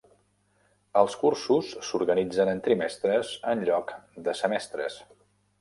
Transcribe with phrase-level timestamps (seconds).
[1.01, 3.95] Els cursos s'organitzen en trimestres en lloc
[4.29, 4.99] de semestres.